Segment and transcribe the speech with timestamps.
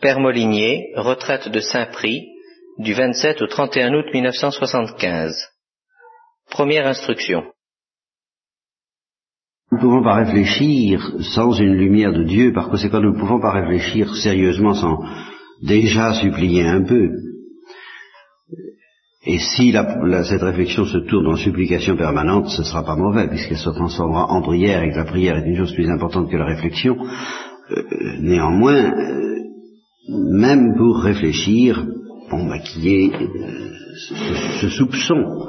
[0.00, 2.26] Père Molinier, retraite de Saint-Prix,
[2.78, 5.34] du 27 au 31 août 1975.
[6.50, 7.44] Première instruction.
[9.70, 13.40] Nous ne pouvons pas réfléchir sans une lumière de Dieu, par conséquent nous ne pouvons
[13.40, 15.04] pas réfléchir sérieusement sans
[15.62, 17.10] déjà supplier un peu.
[19.26, 23.58] Et si cette réflexion se tourne en supplication permanente, ce ne sera pas mauvais, puisqu'elle
[23.58, 26.46] se transformera en prière, et que la prière est une chose plus importante que la
[26.46, 26.96] réflexion.
[27.70, 27.82] Euh,
[28.18, 29.39] néanmoins, euh,
[30.08, 31.84] même pour réfléchir,
[32.30, 33.70] bon, bah, qu'il y ait euh,
[34.60, 35.46] ce, soupçon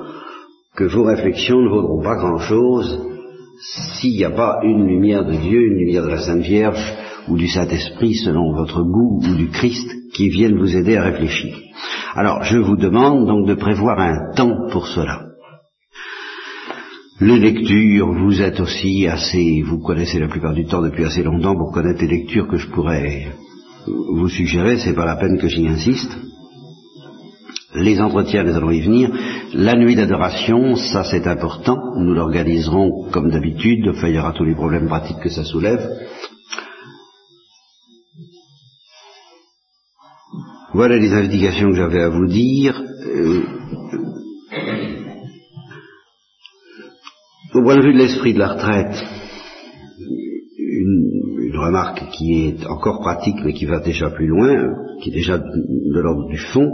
[0.76, 3.08] que vos réflexions ne vaudront pas grand-chose
[4.00, 6.84] s'il n'y a pas une lumière de Dieu, une lumière de la Sainte Vierge
[7.28, 11.56] ou du Saint-Esprit selon votre goût ou du Christ qui viennent vous aider à réfléchir.
[12.16, 15.28] Alors, je vous demande donc de prévoir un temps pour cela.
[17.22, 21.56] Les lectures, vous êtes aussi assez, vous connaissez la plupart du temps depuis assez longtemps
[21.56, 23.28] pour connaître les lectures que je pourrais
[23.88, 26.12] vous suggérer, c'est pas la peine que j'y insiste.
[27.74, 29.10] Les entretiens, nous allons y venir.
[29.54, 31.78] La nuit d'adoration, ça c'est important.
[31.98, 33.92] Nous l'organiserons comme d'habitude.
[34.04, 35.82] Il y aura tous les problèmes pratiques que ça soulève.
[40.74, 42.82] Voilà les indications que j'avais à vous dire.
[43.06, 43.44] Euh,
[47.54, 48.96] au point de vue de l'esprit de la retraite,
[50.58, 51.11] une,
[51.62, 56.00] remarque qui est encore pratique mais qui va déjà plus loin, qui est déjà de
[56.00, 56.70] l'ordre du fond.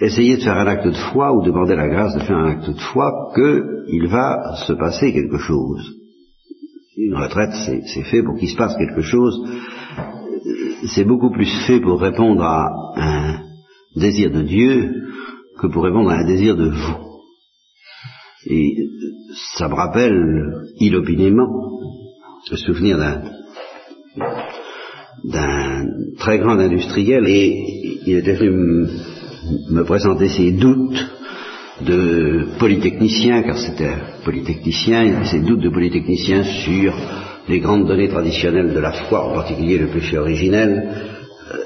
[0.00, 2.68] Essayez de faire un acte de foi ou demander la grâce de faire un acte
[2.68, 5.96] de foi qu'il va se passer quelque chose.
[6.96, 7.52] Une retraite,
[7.86, 9.40] c'est fait pour qu'il se passe quelque chose
[10.88, 13.40] c'est beaucoup plus fait pour répondre à un
[13.96, 15.02] désir de Dieu
[15.58, 16.96] que pour répondre à un désir de vous.
[18.46, 18.76] Et
[19.56, 21.80] ça me rappelle inopinément
[22.50, 22.98] le souvenir
[25.24, 25.86] d'un
[26.18, 28.86] très grand industriel et il était venu
[29.70, 31.06] me présenter ses doutes
[31.80, 33.94] de polytechnicien, car c'était
[34.24, 36.94] polytechnicien, ses doutes de polytechnicien sur
[37.48, 40.88] les grandes données traditionnelles de la foi, en particulier le péché originel,
[41.52, 41.58] euh,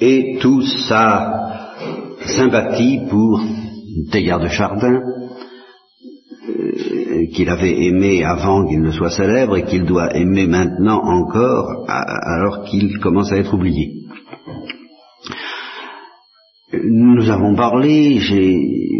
[0.00, 1.32] et toute sa
[2.26, 3.40] sympathie pour
[4.10, 5.00] Teilhard de Chardin,
[7.28, 12.64] qu'il avait aimé avant qu'il ne soit célèbre et qu'il doit aimer maintenant encore alors
[12.64, 14.06] qu'il commence à être oublié.
[16.72, 18.20] Nous avons parlé,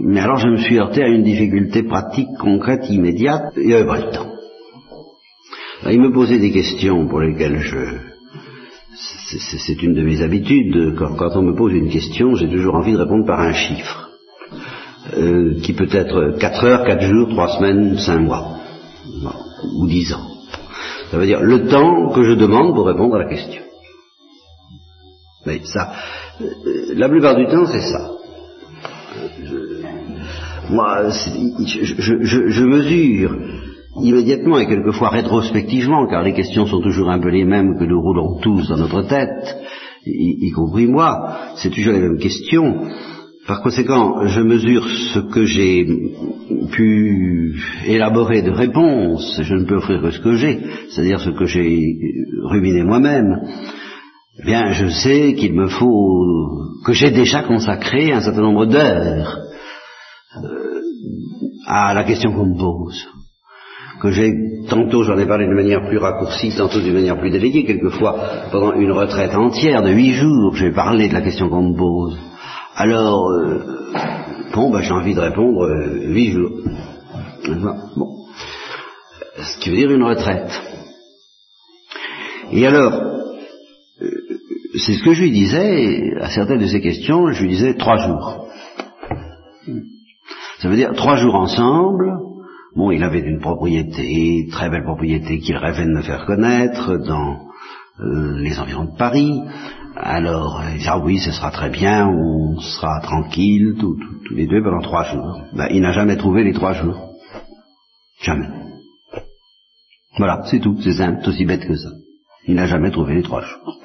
[0.05, 3.87] mais alors je me suis heurté à une difficulté pratique, concrète, immédiate, il n'y avait
[3.87, 4.33] pas temps.
[5.91, 8.17] Il me posait des questions pour lesquelles je...
[9.29, 10.95] C'est une de mes habitudes.
[10.97, 13.96] Quand, on me pose une question, j'ai toujours envie de répondre par un chiffre.
[15.15, 18.59] Euh, qui peut être 4 heures, 4 jours, 3 semaines, 5 mois.
[19.79, 20.27] ou 10 ans.
[21.11, 23.63] Ça veut dire le temps que je demande pour répondre à la question.
[25.47, 25.93] Mais ça,
[26.41, 28.11] euh, la plupart du temps, c'est ça.
[30.71, 33.37] moi, je mesure
[34.03, 38.01] immédiatement et quelquefois rétrospectivement, car les questions sont toujours un peu les mêmes que nous
[38.01, 39.57] roulons tous dans notre tête,
[40.05, 42.89] y, compris moi, c'est toujours les mêmes questions.
[43.47, 45.87] Par conséquent, je mesure ce que j'ai
[46.73, 47.55] pu
[47.87, 51.97] élaborer de réponses, je ne peux offrir que ce que j'ai, c'est-à-dire ce que j'ai
[52.45, 53.37] ruminé moi-même.
[54.41, 56.25] Eh bien, je sais qu'il me faut,
[56.85, 59.39] que j'ai déjà consacré un certain nombre d'heures
[60.37, 60.81] euh,
[61.67, 63.07] à la question qu'on me pose
[64.01, 64.33] que j'ai,
[64.69, 68.15] tantôt j'en ai parlé de manière plus raccourcie, tantôt d'une manière plus déléguée, quelquefois
[68.53, 72.19] pendant une retraite entière de huit jours, j'ai parlé de la question qu'on me pose.
[72.77, 73.59] Alors, euh,
[74.55, 76.51] bon, ben, j'ai envie de répondre euh, huit jours.
[77.97, 78.27] Bon.
[79.39, 80.51] Ce qui veut dire une retraite.
[82.53, 82.93] Et alors,
[84.03, 84.11] euh,
[84.75, 87.97] c'est ce que je lui disais, à certaines de ces questions, je lui disais trois
[87.97, 88.47] jours.
[90.59, 92.13] Ça veut dire trois jours ensemble,
[92.77, 97.39] Bon, il avait une propriété, très belle propriété qu'il rêvait de me faire connaître dans
[98.01, 99.41] euh, les environs de Paris.
[99.99, 103.97] Alors, il dit, ah oui, ce sera très bien, on sera tranquille, tous
[104.35, 105.41] les deux pendant trois jours.
[105.55, 107.15] Ben, il n'a jamais trouvé les trois jours.
[108.21, 108.49] Jamais.
[110.19, 111.89] Voilà, c'est tout, c'est simple, c'est aussi bête que ça.
[112.47, 113.81] Il n'a jamais trouvé les trois jours.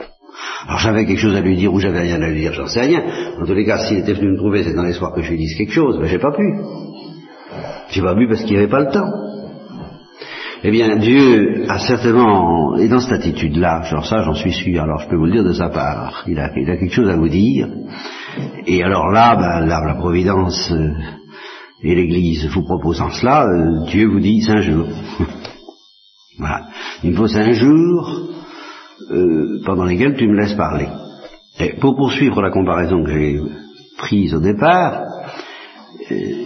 [0.67, 2.81] Alors j'avais quelque chose à lui dire ou j'avais rien à lui dire, j'en sais
[2.81, 3.03] rien.
[3.41, 5.37] En tous les cas, s'il était venu me trouver, c'est dans l'espoir que je lui
[5.37, 6.55] dise quelque chose, mais j'ai pas pu.
[7.89, 9.11] J'ai pas bu parce qu'il n'y avait pas le temps.
[10.63, 14.99] Eh bien, Dieu a certainement, et dans cette attitude-là, genre ça j'en suis sûr, alors
[14.99, 17.67] je peux vous le dire de sa part, il a, quelque chose à vous dire,
[18.67, 20.93] et alors là, ben, la Providence euh,
[21.83, 24.87] et l'Église vous proposant cela, euh, Dieu vous dit cinq jours.
[26.37, 26.67] voilà.
[27.03, 28.29] Il me faut cinq jours
[29.09, 30.87] euh, pendant lesquels tu me laisses parler.
[31.59, 33.41] Et pour poursuivre la comparaison que j'ai
[33.97, 35.05] prise au départ,
[36.11, 36.45] euh,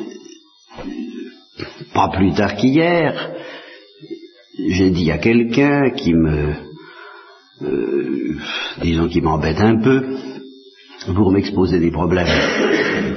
[1.94, 3.32] pas plus tard qu'hier,
[4.58, 6.54] j'ai dit à quelqu'un qui me,
[7.62, 8.38] euh,
[8.82, 10.04] disons, qui m'embête un peu,
[11.14, 12.28] pour m'exposer des problèmes,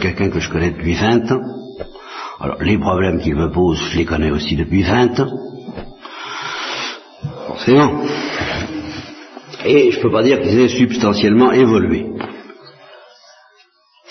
[0.01, 1.43] quelqu'un que je connais depuis 20 ans.
[2.41, 5.31] Alors, les problèmes qu'il me pose, je les connais aussi depuis 20 ans.
[7.47, 8.03] Forcément.
[9.65, 12.07] Et je ne peux pas dire qu'ils aient substantiellement évolué.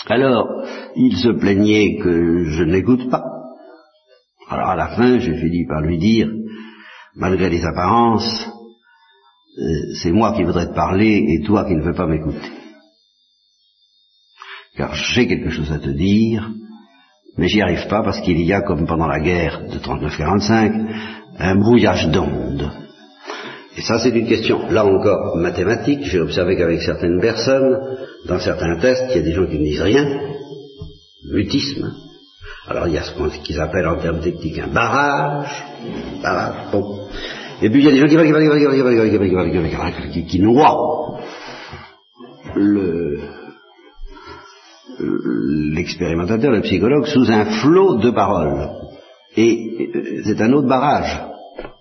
[0.09, 0.47] Alors,
[0.95, 3.23] il se plaignait que je n'écoute pas.
[4.49, 6.29] Alors à la fin, j'ai fini par lui dire,
[7.17, 8.47] malgré les apparences,
[9.59, 12.51] euh, c'est moi qui voudrais te parler et toi qui ne veux pas m'écouter.
[14.75, 16.49] Car j'ai quelque chose à te dire,
[17.37, 20.87] mais j'y arrive pas parce qu'il y a, comme pendant la guerre de 39-45,
[21.39, 22.71] un brouillage d'ondes.
[23.75, 26.03] Et ça, c'est une question, là encore, mathématique.
[26.03, 27.77] J'ai observé qu'avec certaines personnes,
[28.25, 30.19] dans certains tests, il y a des gens qui ne disent rien,
[31.31, 31.93] mutisme,
[32.67, 35.63] alors il y a ce qu'ils appellent en termes techniques un barrage.
[37.61, 38.07] Et puis il y a des gens
[40.11, 41.19] qui, qui noient
[42.55, 43.19] le,
[45.73, 48.69] l'expérimentateur, le psychologue, sous un flot de paroles.
[49.35, 49.89] Et
[50.25, 51.19] c'est un autre barrage.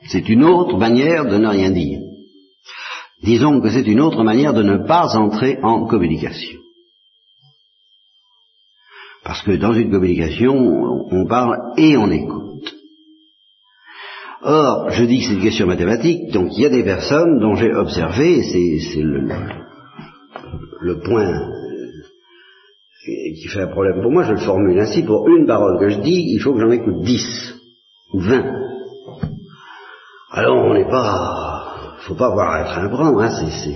[0.08, 2.00] C'est une autre manière de ne rien dire.
[3.22, 6.58] Disons que c'est une autre manière de ne pas entrer en communication.
[9.25, 10.55] Parce que dans une communication,
[11.11, 12.45] on parle et on écoute.
[14.48, 17.56] Or, je dis que c'est une question mathématique, donc il y a des personnes dont
[17.56, 19.28] j'ai observé, c'est le,
[20.82, 21.32] le, point
[23.04, 25.98] qui fait un problème pour moi, je le formule ainsi, pour une parole que je
[25.98, 27.56] dis, il faut que j'en écoute dix
[28.12, 28.44] ou vingt.
[30.31, 33.75] Alors on n'est pas, faut pas avoir à être un brin, hein, c'est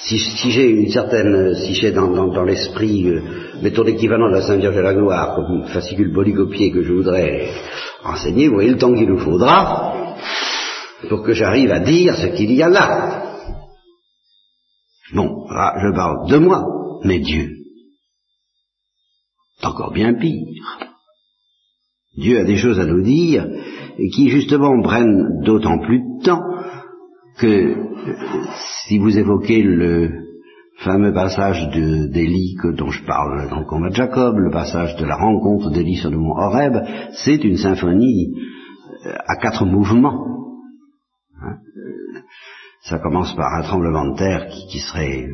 [0.00, 3.22] si, si j'ai une certaine, si j'ai dans, dans, dans l'esprit, euh,
[3.62, 7.48] mettons l'équivalent de la Sainte Vierge de la Gloire, comme fascicule polycopiée que je voudrais
[8.04, 10.16] enseigner, vous voyez le temps qu'il nous faudra
[11.08, 13.22] pour que j'arrive à dire ce qu'il y a là.
[15.12, 16.64] Bon, là, je parle de moi,
[17.04, 17.50] mais Dieu.
[19.58, 20.78] C'est encore bien pire.
[22.16, 23.46] Dieu a des choses à nous dire
[23.98, 26.42] et qui justement prennent d'autant plus de temps
[27.38, 27.76] que
[28.86, 30.23] si vous évoquez le
[30.78, 35.16] fameux passage d'Élie dont je parle dans le combat de Jacob, le passage de la
[35.16, 36.76] rencontre d'Élie sur le mont Horeb,
[37.24, 38.34] c'est une symphonie
[39.06, 40.26] euh, à quatre mouvements.
[41.42, 41.56] Hein.
[42.82, 45.32] Ça commence par un tremblement de terre qui, serait euh,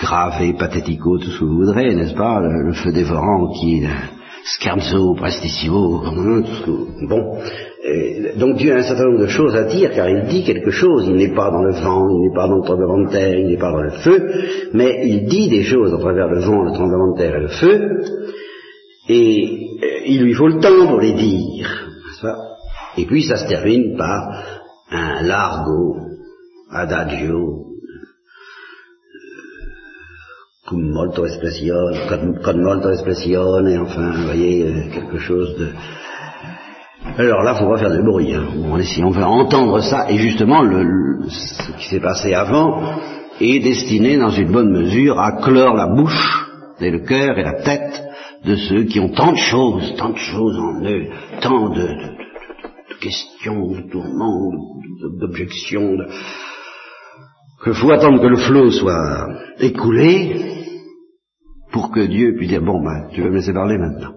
[0.00, 3.88] grave et pathético, tout ce que vous voudrez, n'est-ce pas le, feu dévorant qui est
[4.44, 6.02] scherzo, prestissimo,
[7.08, 7.38] bon,
[8.36, 11.06] donc Dieu a un certain nombre de choses à dire, car il dit quelque chose.
[11.06, 13.48] Il n'est pas dans le vent, il n'est pas dans le tremblement de terre, il
[13.48, 16.72] n'est pas dans le feu, mais il dit des choses à travers le vent, le
[16.72, 18.00] tremblement de terre et le feu,
[19.08, 21.88] et euh, il lui faut le temps pour les dire.
[22.96, 24.44] Et puis ça se termine par
[24.90, 25.96] un largo,
[26.70, 27.63] adagio,
[30.66, 32.08] cum molto espressione,
[32.42, 35.68] con et enfin, vous voyez, euh, quelque chose de
[37.18, 38.34] alors là, faut pas faire de bruit.
[38.34, 38.46] Hein.
[38.56, 40.64] On, veut entendre ça, et justement,
[41.28, 42.80] ce qui s'est passé avant
[43.40, 46.46] est destiné, dans une bonne mesure, à clore la bouche
[46.80, 48.02] et le cœur et la tête
[48.44, 51.08] de ceux qui ont tant de choses, tant de choses en eux,
[51.40, 51.88] tant de,
[53.00, 54.50] questions, de tourments,
[55.20, 56.06] d'objections, de...
[57.64, 59.28] qu'il faut attendre que le flot soit
[59.58, 60.54] écoulé
[61.72, 64.14] pour que Dieu puisse dire bon ben tu vas me laisser parler maintenant.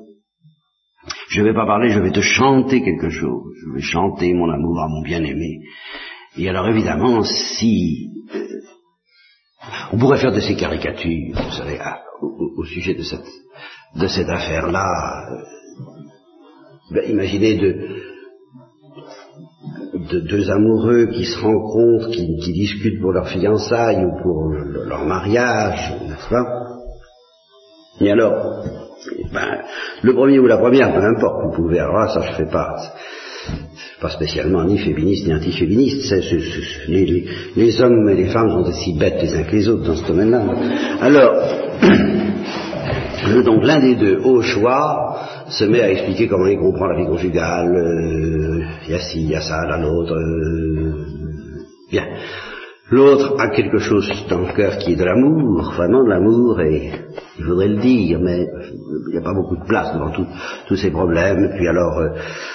[1.30, 3.54] Je ne vais pas parler, je vais te chanter quelque chose.
[3.66, 5.60] Je vais chanter mon amour à mon bien-aimé.
[6.38, 8.48] Et alors évidemment, si euh,
[9.92, 11.80] on pourrait faire de ces caricatures, vous savez,
[12.22, 13.27] au, sujet de cette,
[13.96, 15.44] de cette affaire-là, euh,
[16.92, 18.07] ben, imaginez de,
[20.12, 24.50] de, deux amoureux qui se rencontrent, qui, discutent pour leur fiançailles ou pour
[24.86, 26.36] leur mariage, n'est-ce
[28.04, 28.64] Et alors,
[29.34, 29.62] ben,
[30.02, 32.76] le premier ou la première, peu importe, vous pouvez, alors là, ça je fais pas,
[34.02, 36.14] pas spécialement ni féministe ni anti-féministe,
[36.88, 39.96] les, les, hommes et les femmes sont aussi bêtes les uns que les autres dans
[39.96, 40.44] ce domaine-là.
[41.02, 41.34] Alors,
[43.46, 45.17] donc l'un des deux, au choix,
[45.50, 49.22] se met à expliquer comment il comprend la vie conjugale, euh, il y a ci,
[49.22, 51.06] il y a ça, là l'autre, euh,
[51.89, 52.06] bien.
[52.89, 56.92] L'autre a quelque chose dans le cœur qui est de l'amour, vraiment de l'amour, et
[57.38, 58.48] il faudrait le dire, mais
[59.08, 60.12] il n'y a pas beaucoup de place devant
[60.68, 61.51] tous ces problèmes.
[61.58, 62.10] Puis alors, euh,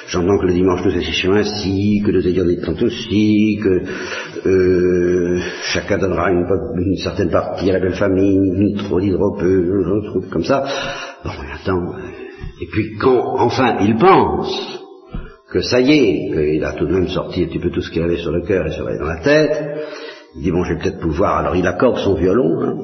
[0.07, 5.39] j'entends que le dimanche nous asséchons ainsi, que nous ayons des temps aussi, que euh,
[5.65, 9.83] chacun donnera une, certaine partie à la belle famille, ni trop, ni trop peu,
[10.31, 10.65] comme ça.
[11.25, 11.95] Bon, attends.
[12.63, 14.79] Et puis quand, enfin, il pense
[15.51, 17.91] que ça y est, qu'il a tout de même sorti un petit peu tout ce
[17.91, 19.81] qu'il avait sur le cœur et sur la tête,
[20.37, 21.39] il dit bon, je vais peut-être pouvoir.
[21.39, 22.77] Alors il accorde son violon, hein,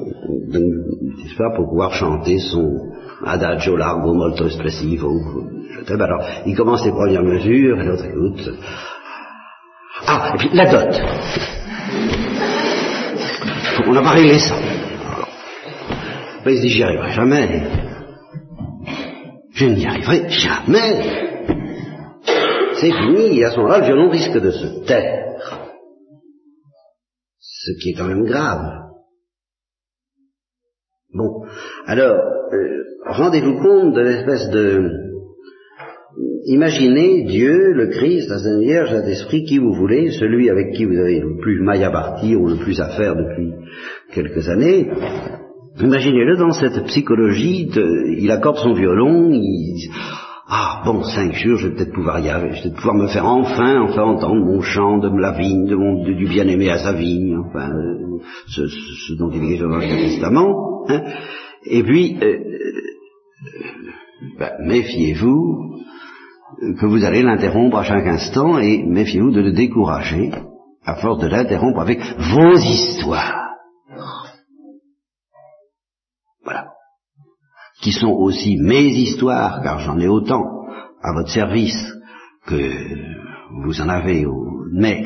[0.51, 2.67] n'est-ce pas, pour pouvoir chanter son
[3.25, 5.17] adagio largo molto espressivo.
[5.87, 8.51] Alors il commence les premières mesures, et l'autre écoute.
[10.07, 11.01] Ah, et puis la dot.
[13.87, 14.55] On n'a pas réglé ça.
[16.45, 17.88] il se dit j'y arriverai jamais.
[19.59, 21.45] Je n'y arriverai jamais.
[22.75, 25.19] C'est fini, et à ce moment-là, le violon risque de se taire
[27.41, 28.71] ce qui est quand même grave.
[31.13, 31.43] Bon,
[31.85, 32.15] alors,
[32.53, 34.89] euh, rendez-vous compte de l'espèce de...
[36.45, 40.97] Imaginez Dieu, le Christ, la Sainte Vierge, l'Esprit, qui vous voulez, celui avec qui vous
[40.97, 43.51] avez le plus maille à partir ou le plus à faire depuis
[44.13, 44.89] quelques années.
[45.79, 47.69] Imaginez-le dans cette psychologie,
[48.17, 49.89] il accorde son violon, il,
[50.51, 53.27] ah, bon, cinq jours, je vais peut-être pouvoir y arriver, je vais pouvoir me faire
[53.27, 58.17] enfin, enfin entendre mon chant de la vigne, du bien-aimé à sa vigne, enfin, euh,
[58.47, 60.87] ce, ce, dont il est dans l'Ancien Testament.
[60.89, 61.03] Hein.
[61.65, 62.39] Et puis, euh, euh,
[64.39, 65.75] ben, méfiez-vous
[66.79, 70.31] que vous allez l'interrompre à chaque instant et méfiez-vous de le décourager
[70.83, 73.48] à force de l'interrompre avec vos histoires.
[77.81, 80.43] Qui sont aussi mes histoires, car j'en ai autant
[81.01, 81.93] à votre service
[82.45, 82.71] que
[83.63, 84.25] vous en avez,
[84.73, 85.05] mais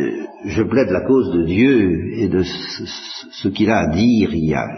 [0.00, 4.32] euh, je plaide la cause de Dieu et de ce, qu'il a à dire.
[4.32, 4.68] Il y a,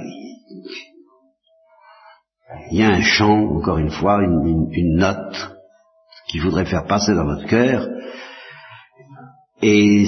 [2.71, 5.57] il y a un chant, encore une fois, une, note
[6.29, 7.89] qu'il voudrait faire passer dans votre cœur,
[9.63, 10.07] et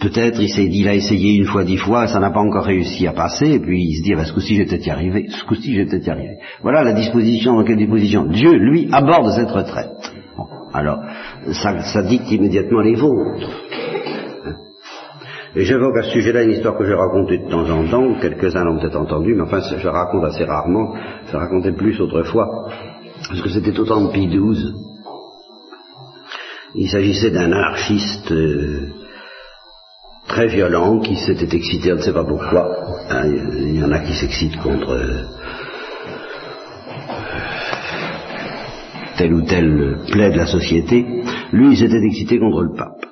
[0.00, 2.64] peut-être il s'est dit, il a essayé une fois, dix fois, ça n'a pas encore
[2.64, 5.26] réussi à passer, et puis il se dit, ah ben, ce coup-ci, peut-être y arriver,
[5.28, 6.36] ce coup-ci, peut-être y arriver.
[6.62, 10.12] Voilà la disposition, dans quelle disposition Dieu, lui, aborde cette retraite.
[10.72, 11.00] alors,
[11.52, 13.50] ça, ça dicte immédiatement les vôtres.
[14.46, 14.54] Hein.
[15.56, 18.64] Et j'évoque à ce sujet-là une histoire que j'ai racontée de temps en temps, quelques-uns
[18.64, 20.94] l'ont peut-être entendue, mais enfin, je raconte assez rarement,
[21.30, 22.68] je racontais plus autrefois,
[23.28, 24.72] parce que c'était au temps de Pie XII.
[26.76, 28.88] Il s'agissait d'un anarchiste euh,
[30.26, 32.68] très violent qui s'était excité, on ne sait pas pourquoi.
[33.10, 35.22] Hein, il y en a qui s'excitent contre euh,
[39.16, 41.04] tel ou tel plaie de la société.
[41.52, 43.06] Lui, il s'était excité contre le pape.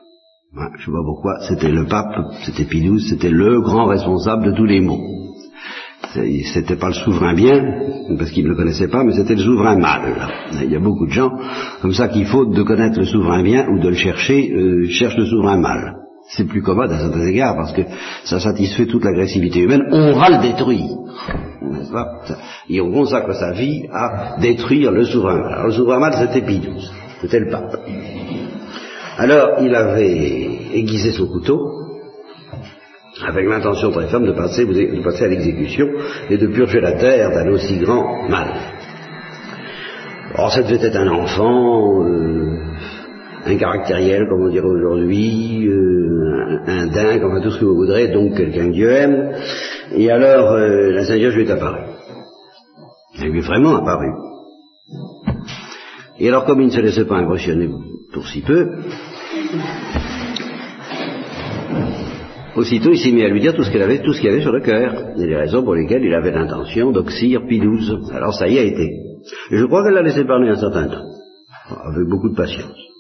[0.57, 1.35] Hein, je ne sais pas pourquoi.
[1.49, 5.01] C'était le pape, c'était Pidou, c'était le grand responsable de tous les maux.
[6.53, 7.63] C'était pas le souverain bien,
[8.19, 10.29] parce qu'il ne le connaissait pas, mais c'était le souverain mal.
[10.63, 11.31] Il y a beaucoup de gens
[11.81, 15.17] comme ça qui, faute de connaître le souverain bien ou de le chercher, euh, cherchent
[15.17, 16.02] le souverain mal
[16.37, 17.83] c'est plus commode à certains égards parce que
[18.25, 20.97] ça satisfait toute l'agressivité humaine, on va le détruire.
[21.61, 22.23] N'est-ce pas?
[22.69, 25.53] Et on consacre sa vie à détruire le souverain mal.
[25.53, 26.63] Alors le souverain mal, c'était Pie
[27.21, 27.77] c'était le pape.
[29.17, 31.83] Alors il avait aiguisé son couteau
[33.25, 35.87] avec l'intention très ferme de passer, à l'exécution
[36.29, 38.49] et de purger la terre d'un aussi grand mal.
[40.35, 42.72] Or, ça devait être un enfant, euh,
[43.45, 48.09] un caractériel, comme on dirait aujourd'hui, euh, un, dingue, enfin tout ce que vous voudrez,
[48.09, 49.33] donc quelqu'un que Dieu aime.
[49.97, 51.87] Et alors, euh, la Sainte Vierge lui est apparue.
[53.21, 54.13] Elle lui est vraiment apparue.
[56.19, 57.69] Et alors, comme il ne se laissait pas impressionner
[58.13, 58.71] pour si peu,
[62.55, 64.43] aussitôt il s'est mis à lui dire tout ce qu'il avait, tout ce qu'il avait
[64.43, 67.63] sur le cœur, et les raisons pour lesquelles il avait l'intention d'oxyre Pie
[68.13, 68.85] Alors ça y a été.
[69.51, 71.07] Et je crois qu'elle l'a laissé parler un certain temps,
[71.71, 72.92] avec beaucoup de patience.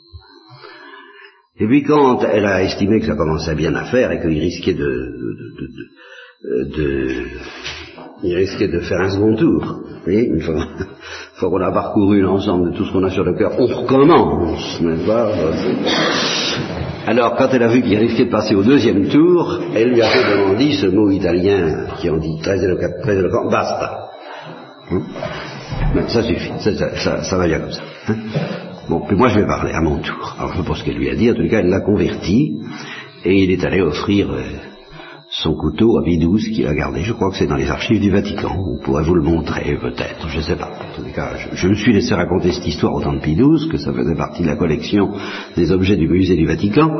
[1.59, 4.75] Et puis quand elle a estimé que ça commençait bien à faire et qu'il risquait
[4.75, 5.14] de,
[6.76, 7.09] de,
[8.23, 9.62] il risquait de faire un second tour.
[9.62, 10.66] Vous voyez, une fois,
[11.40, 15.06] qu'on a parcouru l'ensemble de tout ce qu'on a sur le cœur, on recommence, n'est-ce
[15.06, 15.30] pas?
[17.06, 20.09] Alors, quand elle a vu qu'il risquait de passer au deuxième tour, elle lui a
[20.09, 24.11] fait demander ce mot italien qui en dit très éloquent, basta.
[24.90, 25.04] Hum
[26.09, 27.82] ça suffit, ça, va bien comme ça.
[28.09, 28.14] Hein?
[28.88, 30.36] Bon, puis moi je vais parler à mon tour.
[30.38, 31.80] Alors je ne sais pas ce qu'elle lui a dit, en tout cas elle l'a
[31.80, 32.58] converti,
[33.24, 34.42] et il est allé offrir euh,
[35.30, 37.02] son couteau à Bidouze qu'il a gardé.
[37.02, 38.54] Je crois que c'est dans les archives du Vatican.
[38.54, 40.70] On pourrait vous le montrer peut-être, je ne sais pas.
[40.70, 43.78] En tout cas, je, me suis laissé raconter cette histoire au temps de Pidouze, que
[43.78, 45.12] ça faisait partie de la collection
[45.56, 46.90] des objets du musée du Vatican.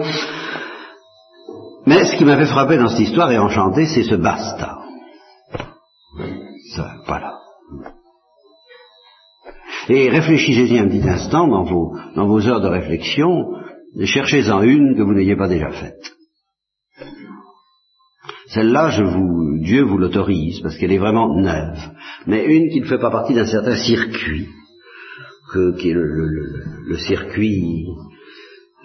[1.87, 4.79] Mais ce qui m'avait frappé dans cette histoire et enchanté, c'est ce basta.
[6.75, 7.32] Ça, voilà.
[9.89, 13.53] Et réfléchissez-y un petit instant dans vos, dans vos heures de réflexion,
[14.05, 16.13] cherchez-en une que vous n'ayez pas déjà faite.
[18.49, 21.79] Celle-là, je vous, Dieu vous l'autorise parce qu'elle est vraiment neuve,
[22.27, 24.47] mais une qui ne fait pas partie d'un certain circuit,
[25.53, 27.87] que, qui est le circuit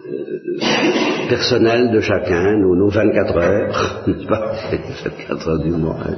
[0.10, 4.52] euh, personnel de chacun, nos, nos 24 heures, n'est-ce pas?
[5.04, 6.16] 24 heures du mois, hein.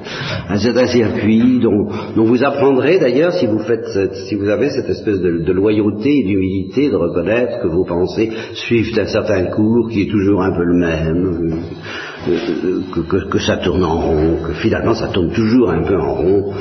[0.50, 3.86] un certain circuit dont, vous apprendrez d'ailleurs si vous faites
[4.28, 8.98] si vous avez cette espèce de, loyauté et d'humilité de reconnaître que vos pensées suivent
[9.00, 11.62] un certain cours qui est toujours un peu le même,
[12.28, 16.14] euh, euh, que, ça tourne en rond, que finalement ça tourne toujours un peu en
[16.14, 16.54] rond,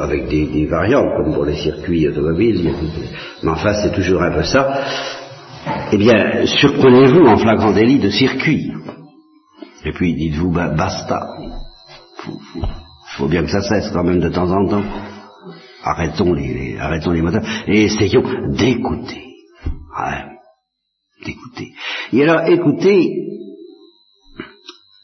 [0.00, 2.70] avec des, des variantes comme pour les circuits automobiles,
[3.42, 4.80] mais enfin c'est toujours un peu ça
[5.92, 8.72] eh bien, surprenez-vous en flagrant délit de circuit.
[9.84, 11.28] Et puis dites-vous, bah, basta.
[13.16, 14.84] Faut, bien que ça cesse quand même de temps en temps.
[15.82, 19.24] Arrêtons les, arrêtons les moteurs et essayons d'écouter.
[19.98, 20.24] Ouais,
[21.24, 21.72] d'écouter.
[22.12, 23.30] Et alors, écouter,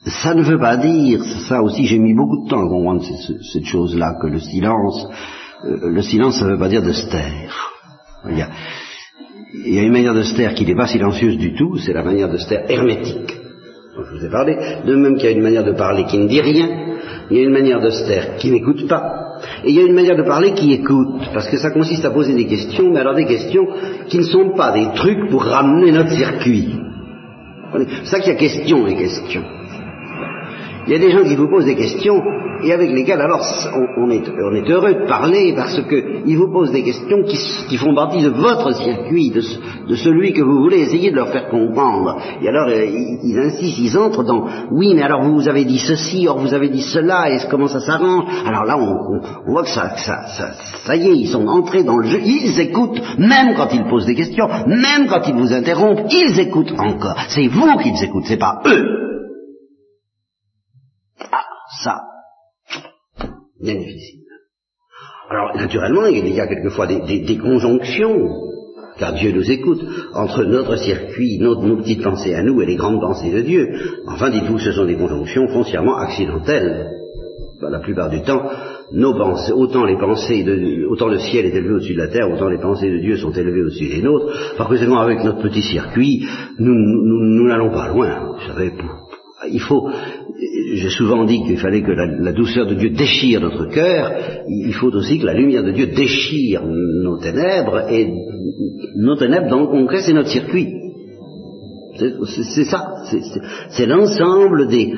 [0.06, 3.02] ça ne veut pas dire, ça aussi j'ai mis beaucoup de temps à comprendre
[3.52, 5.06] cette, chose-là, que le silence,
[5.64, 7.72] euh, le silence ça ne veut pas dire de se taire.
[9.54, 12.02] Il y a une manière de se qui n'est pas silencieuse du tout, c'est la
[12.02, 13.36] manière de se hermétique.
[13.96, 14.56] je vous ai parlé.
[14.84, 16.68] De même qu'il y a une manière de parler qui ne dit rien,
[17.30, 19.38] il y a une manière de se qui n'écoute pas.
[19.64, 22.10] Et il y a une manière de parler qui écoute, parce que ça consiste à
[22.10, 23.66] poser des questions, mais alors des questions
[24.08, 26.74] qui ne sont pas des trucs pour ramener notre circuit.
[28.04, 29.42] C'est ça qu'il y a question et question.
[30.86, 32.22] Il y a des gens qui vous posent des questions
[32.62, 33.44] et avec lesquels alors
[33.98, 38.30] on, est, heureux de parler parce qu'ils vous posent des questions qui, font partie de
[38.30, 39.40] votre circuit, de,
[39.94, 42.16] celui que vous voulez essayer de leur faire comprendre.
[42.40, 46.28] Et alors euh, ils, insistent, ils entrent dans oui mais alors vous avez dit ceci,
[46.28, 48.24] or vous avez dit cela, et comment ça s'arrange?
[48.46, 50.52] Alors là on, voit que ça, ça, ça,
[50.84, 54.06] ça y est, ils sont entrés dans le jeu, ils écoutent, même quand ils posent
[54.06, 57.16] des questions, même quand ils vous interrompent, ils écoutent encore.
[57.28, 59.15] C'est vous qu'ils écoutent, c'est pas eux.
[63.60, 64.20] Bien difficile.
[65.28, 68.28] Alors, naturellement, il y a quelquefois des, conjonctions,
[68.98, 69.82] car Dieu nous écoute,
[70.14, 73.68] entre notre circuit, nos, petites pensées à nous et les grandes pensées de Dieu.
[74.06, 76.90] Enfin, dites-vous, ce sont des conjonctions foncièrement accidentelles.
[77.60, 78.42] la plupart du temps,
[78.92, 80.44] nos pensées, autant les pensées
[80.88, 83.32] autant le ciel est élevé au-dessus de la terre, autant les pensées de Dieu sont
[83.32, 84.54] élevées au-dessus des nôtres.
[84.56, 86.24] Par conséquent, avec notre petit circuit,
[86.60, 88.36] nous n'allons pas loin.
[88.36, 88.72] Vous savez,
[89.50, 89.88] il faut,
[90.74, 94.12] j'ai souvent dit qu'il fallait que la, douceur de Dieu déchire notre cœur,
[94.48, 98.10] il faut aussi que la lumière de Dieu déchire nos ténèbres, et
[98.96, 100.68] nos ténèbres, dans le concret, c'est notre circuit.
[101.98, 102.94] C'est ça,
[103.70, 104.92] c'est l'ensemble des,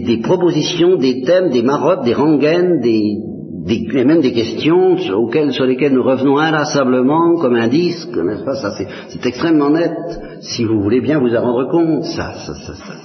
[0.00, 3.16] des, propositions, des thèmes, des marottes, des rengaines, des,
[3.64, 8.54] des, même des questions auxquelles, sur lesquelles nous revenons inlassablement comme un disque, n'est-ce pas?
[8.54, 8.72] Ça,
[9.08, 9.92] c'est extrêmement net.
[10.40, 12.98] Si vous voulez bien vous en rendre compte, ça, ça, ça, ça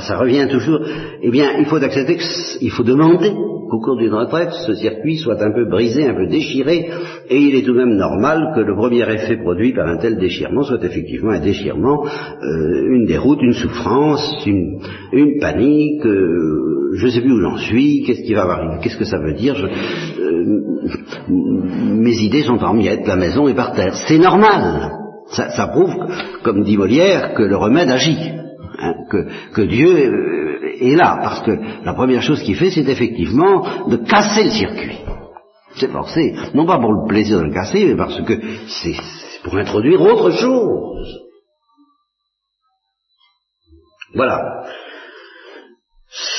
[0.00, 0.80] ça, revient toujours,
[1.22, 3.32] eh bien, il faut accepter qu'il faut demander
[3.68, 6.90] qu'au cours d'une retraite, ce circuit soit un peu brisé, un peu déchiré,
[7.28, 10.18] et il est tout de même normal que le premier effet produit par un tel
[10.18, 17.10] déchirement soit effectivement un déchirement, euh, une déroute, une souffrance, une, panique, euh, je ne
[17.10, 19.56] sais plus où j'en suis, qu'est-ce qui va arriver, qu'est-ce que ça veut dire,
[20.18, 20.38] euh,
[21.28, 23.94] mes idées sont en miettes, la maison est par terre.
[24.08, 24.92] C'est normal.
[25.30, 25.94] Ça, prouve,
[26.42, 28.16] comme dit Molière, que le remède agit.
[28.80, 28.94] Hein,
[29.54, 30.47] que, Dieu
[30.80, 31.52] est là, parce que
[31.84, 34.98] la première chose qu'il fait, c'est effectivement de casser le circuit.
[35.76, 38.96] C'est forcé, non pas pour le plaisir de le casser, mais parce que c'est
[39.44, 41.20] pour introduire autre chose.
[44.14, 44.64] Voilà.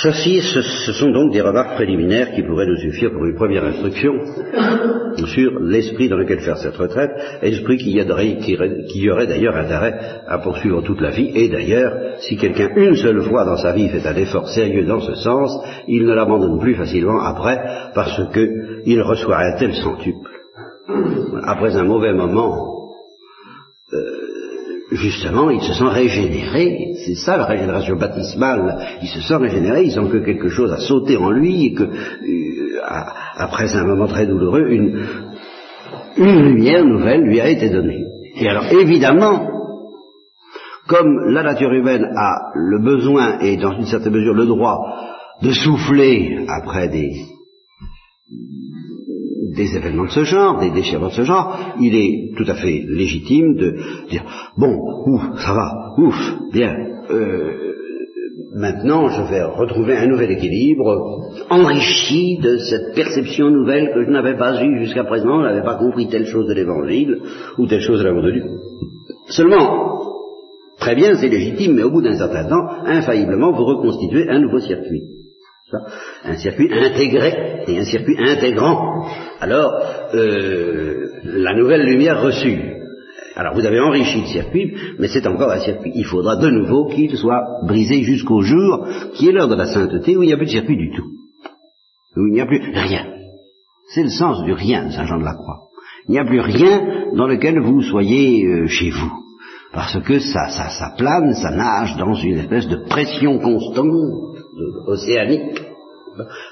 [0.02, 4.14] Ceci, ce, sont donc des remarques préliminaires qui pourraient nous suffire pour une première instruction
[5.26, 10.82] sur l'esprit dans lequel faire cette retraite, esprit qui y, aurait d'ailleurs intérêt à poursuivre
[10.84, 14.16] toute la vie, et d'ailleurs, si quelqu'un une seule fois dans sa vie fait un
[14.16, 15.52] effort sérieux dans ce sens,
[15.88, 17.60] il ne l'abandonne plus facilement après,
[17.94, 20.30] parce qu'il reçoit un tel centuple.
[21.44, 22.90] Après un mauvais moment,
[23.94, 24.19] euh,
[24.92, 29.92] justement, il se sent régénéré, c'est ça la régénération baptismale, il se sent régénéré, il
[29.92, 32.82] sent que quelque chose a sauté en lui et que, euh,
[33.36, 35.06] après un moment très douloureux, une
[36.18, 38.04] lumière nouvelle lui a été donnée.
[38.36, 39.48] Et alors, évidemment,
[40.88, 44.80] comme la nature humaine a le besoin et dans une certaine mesure le droit
[45.42, 47.12] de souffler après des,
[49.56, 52.84] des événements de ce genre, des déchirements de ce genre, il est tout à fait
[52.88, 53.76] légitime de
[54.10, 54.24] dire
[54.58, 56.16] bon, ouf, ça va, ouf,
[56.54, 56.76] bien,
[57.12, 57.70] euh,
[58.56, 64.38] maintenant, je vais retrouver un nouvel équilibre, enrichi de cette perception nouvelle que je n'avais
[64.38, 67.18] pas eue jusqu'à présent, je n'avais pas compris telle chose de l'Évangile,
[67.58, 68.44] ou telle chose de l'amour de Dieu.
[69.28, 70.02] Seulement,
[70.80, 74.60] très bien, c'est légitime, mais au bout d'un certain temps, infailliblement, vous reconstituez un nouveau
[74.60, 75.19] circuit.
[76.24, 79.08] Un circuit intégré et un circuit intégrant.
[79.40, 79.72] Alors,
[80.14, 82.80] euh, la nouvelle lumière reçue
[83.40, 85.94] alors vous avez enrichi le circuit, mais c'est encore un circuit.
[85.96, 90.18] Il faudra de nouveau qu'il soit brisé jusqu'au jour qui est l'heure de la sainteté
[90.18, 91.06] où il n'y a plus de circuit du tout.
[92.18, 93.06] Où il n'y a plus rien.
[93.94, 95.70] C'est le sens du rien Saint Jean de la Croix.
[96.10, 99.12] Il n'y a plus rien dans lequel vous soyez euh, chez vous.
[99.72, 104.29] Parce que ça, ça, ça plane, ça nage dans une espèce de pression constante,
[104.88, 105.62] océanique,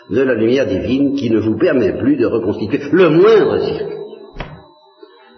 [0.10, 3.98] de la lumière divine qui ne vous permet plus de reconstituer le moindre circuit.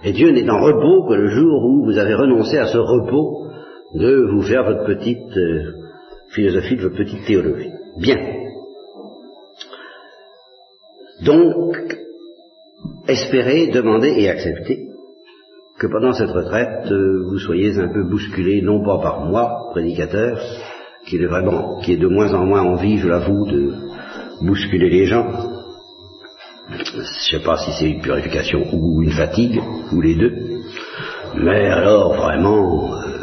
[0.03, 3.47] Et Dieu n'est en repos que le jour où vous avez renoncé à ce repos
[3.95, 5.73] de vous faire votre petite euh,
[6.29, 7.71] philosophie, de votre petite théologie.
[7.99, 8.17] Bien.
[11.25, 11.97] Donc,
[13.07, 14.87] espérez, demandez et acceptez
[15.79, 20.39] que pendant cette retraite, euh, vous soyez un peu bousculé, non pas par moi, prédicateur,
[21.05, 23.73] qui est vraiment, qui est de moins en moins envie, je l'avoue, de
[24.41, 25.25] bousculer les gens,
[26.69, 29.59] je ne sais pas si c'est une purification ou une fatigue,
[29.91, 30.33] ou les deux.
[31.35, 33.19] Mais alors, vraiment, euh,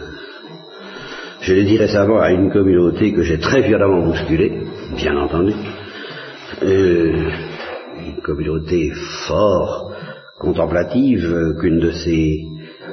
[1.40, 4.62] je l'ai dit récemment à une communauté que j'ai très violemment bousculée,
[4.96, 5.52] bien entendu.
[6.62, 7.30] Euh,
[8.04, 8.92] une communauté
[9.26, 9.92] fort
[10.38, 12.44] contemplative qu'une de ces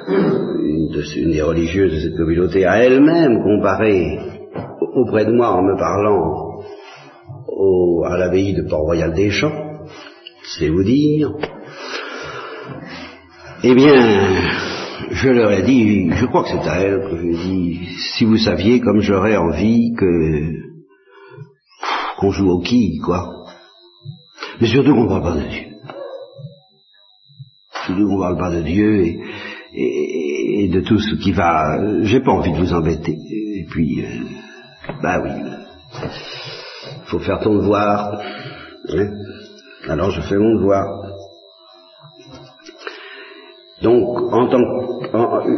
[0.07, 4.17] une, des religieuses de cette communauté a elle-même comparé
[4.95, 6.53] auprès de moi en me parlant
[8.05, 9.73] à l'abbaye de Port-Royal des Champs
[10.57, 11.31] c'est vous dire.
[13.63, 13.95] Eh bien,
[15.11, 17.79] je leur ai dit, je crois que c'est à elle que je dit,
[18.15, 20.63] si vous saviez comme j'aurais envie que
[22.17, 23.45] qu'on joue au qui, quoi.
[24.59, 25.63] Mais surtout qu'on ne parle pas de Dieu.
[27.85, 29.19] Surtout qu'on ne parle pas de Dieu et,
[29.73, 32.03] et, de tout ce qui va.
[32.03, 33.13] J'ai pas envie de vous embêter.
[33.13, 34.23] Et puis, euh,
[35.01, 35.31] bah oui,
[37.05, 38.21] faut faire ton devoir.
[38.89, 39.09] Hein
[39.89, 40.85] alors je fais mon devoir.
[43.81, 44.61] Donc, en tant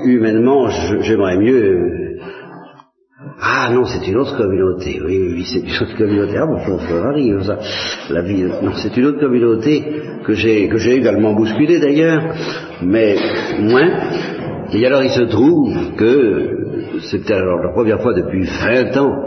[0.04, 0.68] humainement,
[1.02, 1.64] j'aimerais mieux.
[1.64, 2.06] Euh,
[3.40, 5.00] ah non, c'est une autre communauté.
[5.06, 6.34] Oui, oui, c'est une autre communauté.
[6.38, 7.60] Ah bon, ça arrive ça.
[8.10, 8.44] La vie.
[8.44, 9.84] Non, c'est une autre communauté
[10.26, 12.24] que j'ai que j'ai également bousculée d'ailleurs,
[12.82, 13.16] mais
[13.60, 13.92] moins.
[14.74, 16.55] Et alors il se trouve que
[17.10, 19.26] c'était alors la première fois depuis 20 ans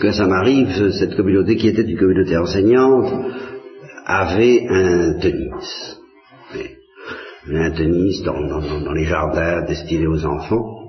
[0.00, 3.12] que ça m'arrive, cette communauté qui était une communauté enseignante,
[4.06, 6.00] avait un tennis.
[7.48, 10.82] Un tennis dans, les jardins destinés aux enfants.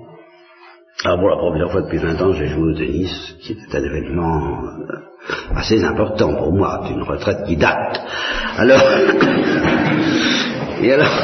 [1.04, 3.84] Alors pour la première fois depuis 20 ans, j'ai joué au tennis, qui était un
[3.84, 8.00] événement euh, assez important pour moi, d'une retraite qui date.
[8.56, 8.80] Alors,
[10.82, 11.22] et alors,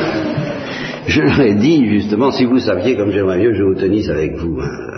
[1.08, 4.36] je leur ai dit justement, si vous saviez comme j'aimerais mieux jouer au tennis avec
[4.36, 4.94] vous, hein,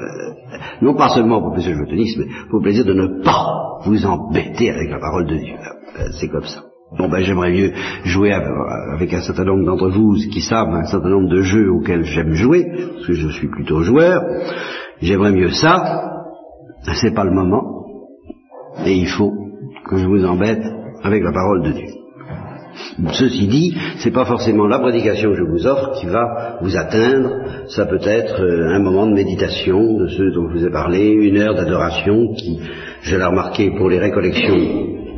[0.82, 4.90] non pas seulement pour plaisir tennis, mais pour plaisir de ne pas vous embêter avec
[4.90, 5.54] la parole de Dieu.
[5.98, 6.62] Euh, c'est comme ça.
[6.96, 7.72] Bon ben j'aimerais mieux
[8.04, 12.04] jouer avec un certain nombre d'entre vous qui savent un certain nombre de jeux auxquels
[12.04, 12.64] j'aime jouer,
[12.94, 14.22] parce que je suis plutôt joueur.
[15.00, 16.12] J'aimerais mieux ça.
[16.94, 17.84] C'est pas le moment.
[18.84, 19.32] Et il faut
[19.88, 20.62] que je vous embête
[21.02, 22.05] avec la parole de Dieu.
[23.12, 27.30] Ceci dit, c'est pas forcément la prédication que je vous offre qui va vous atteindre.
[27.68, 31.10] Ça peut être euh, un moment de méditation de ceux dont je vous ai parlé,
[31.10, 32.60] une heure d'adoration qui,
[33.02, 34.56] je l'ai remarqué pour les récollections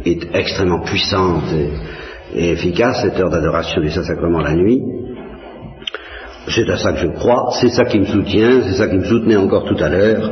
[0.05, 1.44] est extrêmement puissante
[2.35, 4.83] et, efficace, cette heure d'adoration du Saint-Sacrement la nuit.
[6.49, 9.05] C'est à ça que je crois, c'est ça qui me soutient, c'est ça qui me
[9.05, 10.31] soutenait encore tout à l'heure,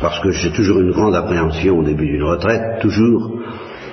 [0.00, 3.32] parce que j'ai toujours une grande appréhension au début d'une retraite, toujours,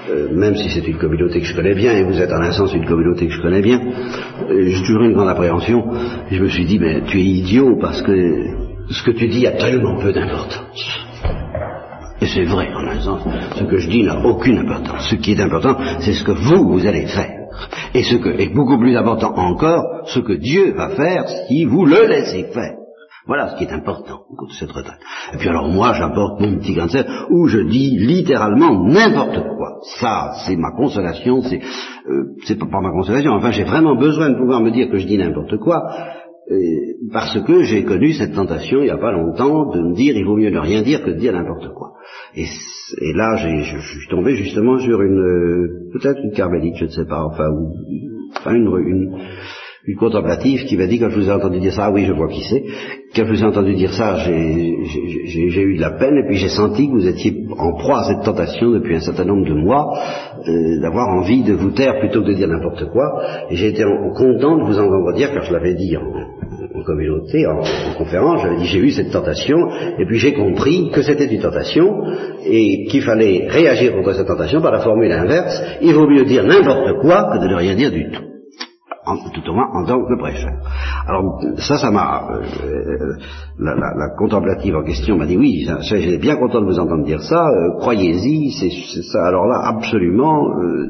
[0.09, 2.51] euh, même si c'est une communauté que je connais bien, et vous êtes en un
[2.51, 5.83] sens une communauté que je connais bien, euh, j'ai toujours une grande appréhension.
[6.29, 8.11] je me suis dit, mais tu es idiot parce que
[8.89, 11.05] ce que tu dis a tellement peu d'importance.
[12.21, 13.21] Et c'est vrai, en un sens,
[13.55, 15.09] ce que je dis n'a aucune importance.
[15.09, 17.47] Ce qui est important, c'est ce que vous, vous allez faire.
[17.93, 21.85] Et ce que est beaucoup plus important encore, ce que Dieu va faire si vous
[21.85, 22.82] le laissez faire.
[23.25, 24.99] Voilà ce qui est important de cette retraite.
[25.33, 29.79] Et puis alors moi j'apporte mon petit cancer où je dis littéralement n'importe quoi.
[29.99, 31.61] Ça, c'est ma consolation, c'est
[32.09, 33.31] euh, c'est pas ma consolation.
[33.31, 35.83] Enfin, j'ai vraiment besoin de pouvoir me dire que je dis n'importe quoi
[37.11, 40.25] parce que j'ai connu cette tentation il n'y a pas longtemps de me dire il
[40.25, 41.93] vaut mieux ne rien dire que de dire n'importe quoi.
[42.35, 42.45] Et,
[43.13, 47.49] là, je, suis tombé justement sur une, peut-être une carmélite, je ne sais pas, enfin,
[48.51, 49.17] une, une
[49.99, 52.29] contemplative qui m'a dit quand je vous ai entendu dire ça, ah oui je vois
[52.29, 52.63] qui c'est,
[53.13, 56.47] quand je vous ai entendu dire ça j'ai eu de la peine et puis j'ai
[56.47, 59.85] senti que vous étiez en proie à cette tentation depuis un certain nombre de mois
[60.47, 63.23] euh, d'avoir envie de vous taire plutôt que de dire n'importe quoi.
[63.49, 67.61] Et j'ai été content de vous entendre dire, car je l'avais dit en, communauté, en,
[67.97, 69.57] conférence, j'avais dit j'ai eu cette tentation
[69.99, 72.03] et puis j'ai compris que c'était une tentation
[72.45, 76.45] et qu'il fallait réagir contre cette tentation par la formule inverse, il vaut mieux dire
[76.45, 78.32] n'importe quoi que de ne rien dire du tout
[79.33, 80.53] tout au moins en tant que prêcheur.
[81.07, 83.17] Alors ça, ça m'a, euh,
[83.59, 87.47] la, contemplative en question m'a dit oui, j'étais bien content de vous entendre dire ça,
[87.47, 89.25] euh, croyez-y, c'est ça.
[89.27, 90.87] Alors là, absolument, euh,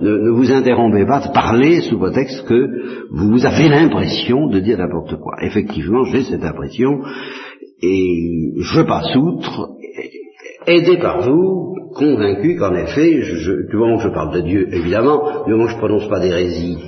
[0.00, 2.68] ne, vous interrompez pas de parler sous prétexte que
[3.10, 5.34] vous avez l'impression de dire n'importe quoi.
[5.42, 7.00] Effectivement, j'ai cette impression
[7.82, 9.70] et je passe outre,
[10.66, 15.44] aidé par vous, convaincu qu'en effet, je, du moment que je parle de Dieu, évidemment,
[15.44, 16.78] du moment que je ne prononce pas d'hérésie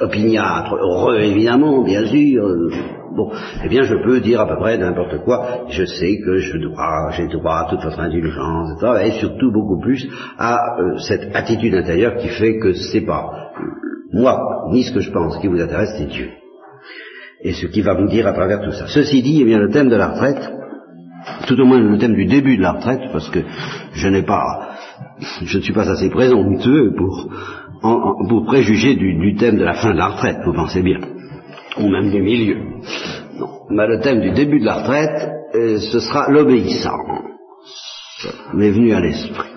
[0.00, 2.70] opiniâtre, heureux évidemment, bien sûr, euh,
[3.16, 3.30] bon,
[3.64, 7.10] eh bien je peux dire à peu près n'importe quoi, je sais que je dois,
[7.12, 11.74] j'ai droit à toute votre indulgence, etc., et surtout beaucoup plus à euh, cette attitude
[11.74, 13.48] intérieure qui fait que c'est pas
[14.12, 16.28] moi, ni ce que je pense qui vous intéresse, c'est Dieu.
[17.42, 18.86] Et ce qui va vous dire à travers tout ça.
[18.88, 20.50] Ceci dit, eh bien le thème de la retraite,
[21.46, 23.40] tout au moins le thème du début de la retraite, parce que
[23.92, 24.76] je n'ai pas,
[25.42, 27.28] je ne suis pas assez présomptueux pour,
[28.28, 31.00] pour préjuger du, thème de la fin de la retraite, vous pensez bien,
[31.78, 32.58] ou même du milieu.
[33.38, 33.48] Non.
[33.70, 37.22] Mais le thème du début de la retraite, euh, ce sera l'obéissance.
[38.54, 39.48] m'est venu à l'esprit.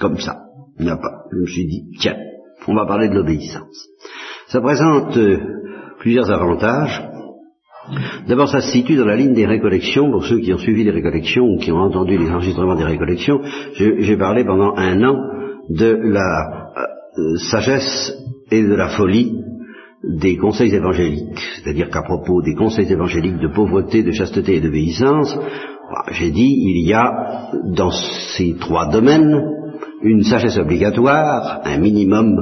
[0.00, 0.40] Comme ça.
[0.78, 1.24] Il n'y a pas.
[1.30, 2.16] Je me suis dit, tiens,
[2.66, 3.88] on va parler de l'obéissance.
[4.48, 5.38] Ça présente euh,
[5.98, 7.02] plusieurs avantages.
[8.28, 10.10] D'abord, ça se situe dans la ligne des récollections.
[10.10, 13.40] Pour ceux qui ont suivi les récollections ou qui ont entendu les enregistrements des récollections,
[13.74, 15.16] j'ai parlé pendant un an
[15.68, 16.72] de la
[17.18, 18.12] euh, sagesse
[18.50, 19.32] et de la folie
[20.02, 21.38] des conseils évangéliques.
[21.56, 25.38] C'est-à-dire qu'à propos des conseils évangéliques de pauvreté, de chasteté et d'obéissance,
[26.12, 29.42] j'ai dit il y a dans ces trois domaines
[30.02, 32.34] une sagesse obligatoire, un minimum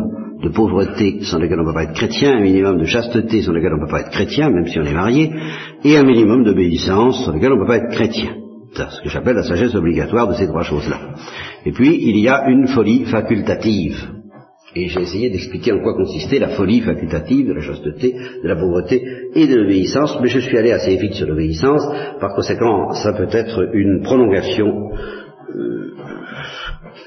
[0.42, 3.52] de pauvreté sans lequel on ne peut pas être chrétien, un minimum de chasteté sans
[3.52, 5.32] lequel on ne peut pas être chrétien, même si on est marié,
[5.84, 8.36] et un minimum d'obéissance sans lequel on ne peut pas être chrétien.
[8.74, 11.00] C'est ce que j'appelle la sagesse obligatoire de ces trois choses-là.
[11.64, 13.96] Et puis, il y a une folie facultative.
[14.76, 18.54] Et j'ai essayé d'expliquer en quoi consistait la folie facultative de la chasteté, de la
[18.54, 19.02] pauvreté
[19.34, 21.82] et de l'obéissance, mais je suis allé assez vite sur l'obéissance,
[22.20, 24.90] par conséquent, ça peut être une prolongation
[25.54, 25.94] euh,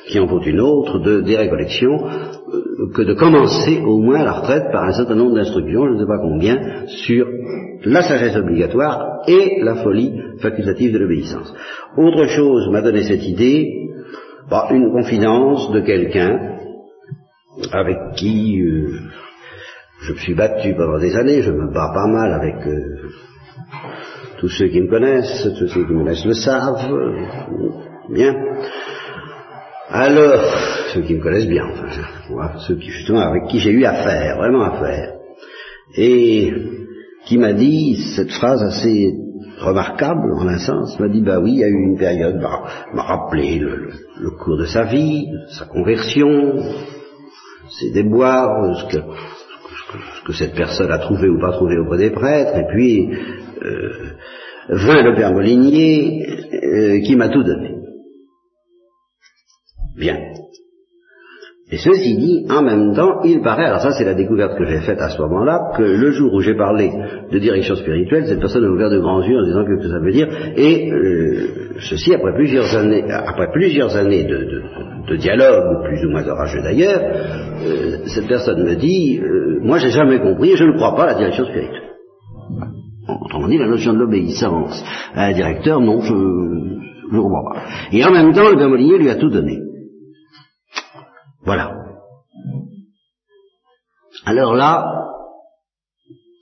[0.08, 2.61] qui en vaut une autre, de, des récollections, euh,
[2.94, 6.08] que de commencer au moins la retraite par un certain nombre d'instructions, je ne sais
[6.08, 7.28] pas combien, sur
[7.84, 11.54] la sagesse obligatoire et la folie facultative de l'obéissance.
[11.98, 13.90] Autre chose m'a donné cette idée,
[14.50, 16.58] bah, une confidence de quelqu'un
[17.72, 19.00] avec qui euh,
[20.02, 23.10] je me suis battu pendant des années, je me bats pas mal avec euh,
[24.40, 26.82] tous ceux qui me connaissent, tous ceux qui me connaissent le savent,
[28.10, 28.34] bien.
[29.94, 30.42] Alors,
[30.94, 31.66] ceux qui me connaissent bien,
[32.66, 35.16] ceux qui, justement avec qui j'ai eu affaire, vraiment affaire,
[35.98, 36.54] et
[37.26, 39.14] qui m'a dit cette phrase assez
[39.60, 42.64] remarquable en un sens, m'a dit bah oui, il y a eu une période, bah,
[42.94, 43.90] m'a rappelé le,
[44.40, 46.56] cours de sa vie, sa conversion,
[47.70, 52.12] ses déboires, ce que, ce que cette personne a trouvé ou pas trouvé auprès des
[52.12, 53.10] prêtres, et puis
[53.62, 54.14] euh,
[54.70, 57.71] vint le père Molinier euh, qui m'a tout donné.
[60.02, 60.18] Bien.
[61.72, 64.80] Et ceci dit, en même temps, il paraît, alors ça c'est la découverte que j'ai
[64.80, 66.92] faite à ce moment-là, que le jour où j'ai parlé
[67.32, 70.00] de direction spirituelle, cette personne a ouvert de grands yeux en disant que, que ça
[70.00, 76.10] veut dire, et euh, ceci après plusieurs années, après plusieurs années de, dialogue, plus ou
[76.10, 80.66] moins orageux d'ailleurs, euh, cette personne me dit, euh, moi j'ai jamais compris, et je
[80.66, 81.90] ne crois pas à la direction spirituelle.
[83.08, 84.84] Autrement dit, la notion de l'obéissance
[85.14, 87.62] à un directeur, non, je ne comprends pas.
[87.94, 89.71] Et en même temps, le père lui a tout donné.
[91.44, 91.76] Voilà.
[94.26, 94.86] Alors là,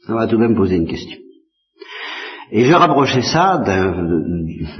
[0.05, 1.17] ça va tout de même poser une question.
[2.51, 3.63] Et je rapprochais ça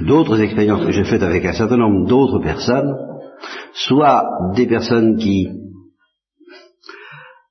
[0.00, 2.96] d'autres expériences que j'ai faites avec un certain nombre d'autres personnes,
[3.72, 4.24] soit
[4.56, 5.48] des personnes qui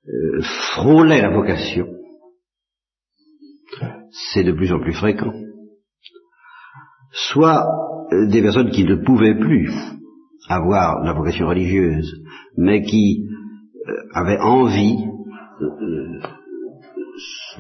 [0.08, 0.42] euh,
[0.76, 1.88] frôlaient la vocation,
[4.34, 5.34] c'est de plus en plus fréquent,
[7.14, 7.66] soit
[8.12, 9.72] euh, des personnes qui ne pouvaient plus
[10.50, 12.12] avoir la vocation religieuse,
[12.58, 13.24] mais qui
[13.88, 14.98] euh, avaient envie
[15.62, 16.20] euh,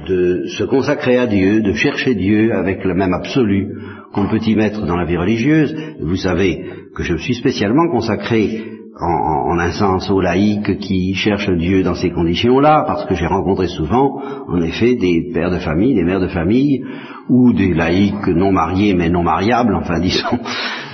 [0.07, 3.67] de se consacrer à Dieu, de chercher Dieu avec le même absolu
[4.13, 5.75] qu'on peut y mettre dans la vie religieuse.
[6.01, 8.63] Vous savez que je me suis spécialement consacré
[9.01, 13.67] en, un sens aux laïcs qui cherchent Dieu dans ces conditions-là, parce que j'ai rencontré
[13.67, 16.83] souvent, en effet, des pères de famille, des mères de famille,
[17.29, 20.39] ou des laïcs non mariés mais non mariables, enfin disons,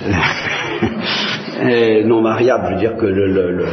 [1.58, 3.64] euh, non mariables, je veux dire que le, le,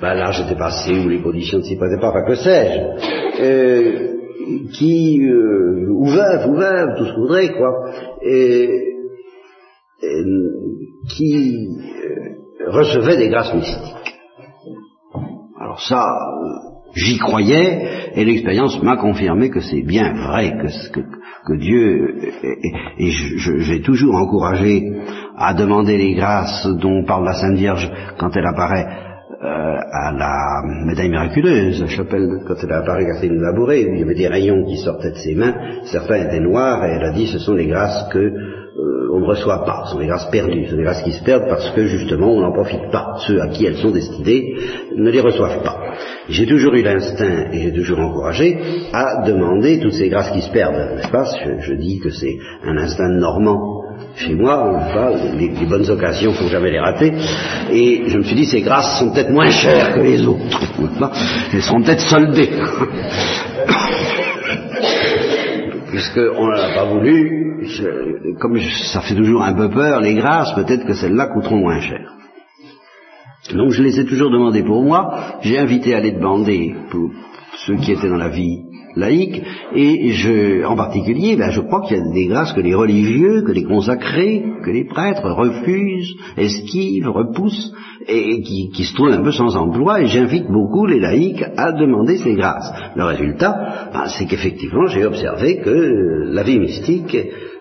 [0.00, 4.08] ben, l'âge était passé ou les conditions ne s'y prêtaient pas, enfin que sais-je, euh,
[4.72, 7.90] qui, euh, ou veuve, ou veuve, tout ce qu'on voudrait, quoi,
[8.22, 8.88] et,
[11.10, 11.54] qui
[12.66, 13.94] recevait des grâces mystiques.
[15.60, 16.04] Alors ça,
[16.94, 21.00] j'y croyais, et l'expérience m'a confirmé que c'est bien vrai, que, que,
[21.50, 22.14] Dieu,
[22.98, 24.92] et, j'ai toujours encouragé
[25.36, 28.86] à demander les grâces dont parle la Sainte Vierge quand elle apparaît
[29.42, 34.00] euh, à la médaille miraculeuse, la chapelle, quand elle a apparu Catherine Labouré, où il
[34.00, 37.12] y avait des rayons qui sortaient de ses mains, certains étaient noirs, et elle a
[37.12, 38.32] dit ce sont les grâces que
[38.82, 41.12] euh, on ne reçoit pas, ce sont des grâces perdues, ce sont des grâces qui
[41.12, 43.14] se perdent parce que justement on n'en profite pas.
[43.26, 44.56] Ceux à qui elles sont destinées
[44.96, 45.78] ne les reçoivent pas.
[46.28, 48.58] J'ai toujours eu l'instinct et j'ai toujours encouragé
[48.92, 51.10] à demander toutes ces grâces qui se perdent, n'est-ce
[51.60, 53.82] je, dis que c'est un instinct normand
[54.16, 54.80] chez moi,
[55.38, 57.12] les, les, bonnes occasions, faut jamais les rater.
[57.70, 60.42] Et je me suis dit, ces grâces sont peut-être moins chères que les autres.
[61.52, 62.50] Elles seront peut-être soldées.
[65.90, 67.51] Puisqu'on n'a pas voulu,
[68.38, 68.58] comme
[68.92, 72.12] ça fait toujours un peu peur, les grâces, peut-être que celles-là coûteront moins cher.
[73.54, 77.10] Donc je les ai toujours demandées pour moi, j'ai invité à les demander pour
[77.66, 78.62] ceux qui étaient dans la vie
[78.96, 79.42] laïque,
[79.74, 83.42] et je, en particulier, ben, je crois qu'il y a des grâces que les religieux,
[83.46, 87.72] que les consacrés, que les prêtres refusent, esquivent, repoussent,
[88.08, 92.18] et qui, se trouvent un peu sans emploi, et j'invite beaucoup les laïcs à demander
[92.18, 92.70] ces grâces.
[92.96, 97.16] Le résultat, ben, c'est qu'effectivement, j'ai observé que la vie mystique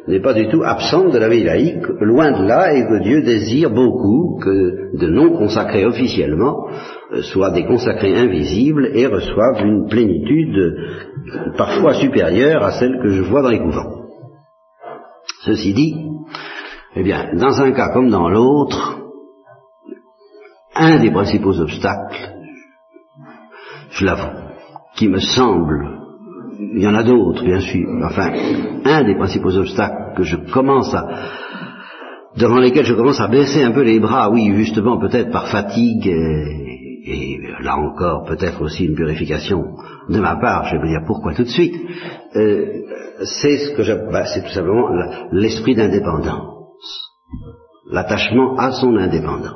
[0.08, 3.22] n'est pas du tout absente de la vie laïque, loin de là, et que Dieu
[3.22, 6.68] désire beaucoup que de non consacrés officiellement
[7.14, 10.76] euh, soient des consacrés invisibles et reçoivent une plénitude
[11.58, 14.02] parfois supérieure à celle que je vois dans les couvents.
[15.46, 15.96] Ceci dit,
[16.96, 18.98] eh bien, dans un cas comme dans l'autre,
[20.76, 22.34] un des principaux obstacles,
[23.92, 24.38] je l'avoue,
[24.96, 26.01] qui me semble
[26.74, 27.88] il y en a d'autres, bien sûr.
[28.04, 28.32] Enfin,
[28.86, 31.08] un des principaux obstacles que je commence à,
[32.38, 36.08] devant lesquels je commence à baisser un peu les bras, oui, justement, peut-être par fatigue,
[36.08, 39.64] et, là encore, peut-être aussi une purification
[40.10, 41.76] de ma part, je vais vous dire pourquoi tout de suite,
[42.36, 42.66] euh,
[43.24, 44.90] c'est ce que je, bah, c'est tout simplement
[45.32, 47.12] l'esprit d'indépendance,
[47.92, 49.56] l'attachement à son indépendance.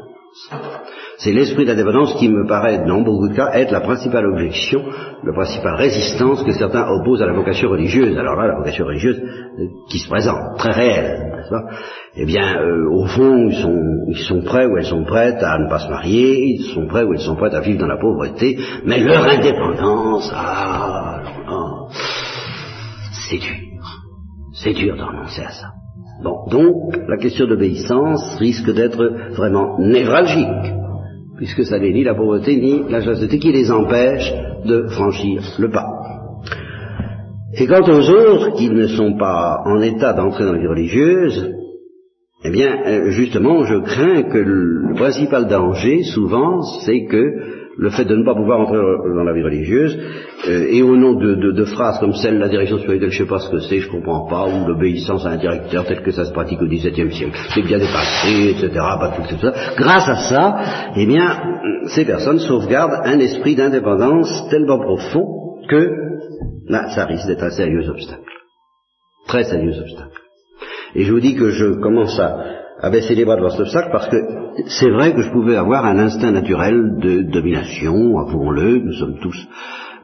[1.17, 4.84] C'est l'esprit d'indépendance qui me paraît, dans beaucoup de cas, être la principale objection,
[5.23, 8.17] la principale résistance que certains opposent à la vocation religieuse.
[8.17, 11.63] Alors là, la vocation religieuse euh, qui se présente, très réelle, n'est-ce pas?
[12.17, 15.58] Eh bien, euh, au fond, ils sont, ils sont prêts ou elles sont prêtes à
[15.58, 17.97] ne pas se marier, ils sont prêts ou elles sont prêtes à vivre dans la
[17.97, 21.21] pauvreté, mais leur indépendance, ah,
[23.30, 23.56] c'est dur.
[24.54, 25.67] C'est dur de renoncer à ça.
[26.23, 29.04] Bon, donc, la question d'obéissance risque d'être
[29.36, 30.73] vraiment névralgique
[31.38, 34.34] puisque ça n'est ni la pauvreté ni la chasteté qui les empêche
[34.65, 35.88] de franchir le pas.
[37.58, 41.52] Et quant aux autres qui ne sont pas en état d'entrer dans la vie religieuse,
[42.43, 48.05] eh bien, euh, justement, je crains que le principal danger, souvent, c'est que le fait
[48.05, 49.97] de ne pas pouvoir entrer dans la vie religieuse,
[50.47, 53.39] euh, et au nom de, phrases comme celle la direction spirituelle, je ne sais pas
[53.39, 56.25] ce que c'est, je ne comprends pas, ou l'obéissance à un directeur tel que ça
[56.25, 59.47] se pratique au XVIIe siècle, c'est bien dépassé, etc., pas tout.
[59.77, 60.55] Grâce à ça,
[60.95, 61.38] eh bien,
[61.88, 65.25] ces personnes sauvegardent un esprit d'indépendance tellement profond
[65.67, 65.89] que
[66.67, 68.21] là, ça risque d'être un sérieux obstacle.
[69.27, 70.21] Très sérieux obstacle.
[70.95, 73.89] Et je vous dis que je commence à, à baisser les bras devant cet obstacle
[73.91, 74.17] parce que
[74.67, 79.47] c'est vrai que je pouvais avoir un instinct naturel de domination, avouons-le, nous sommes tous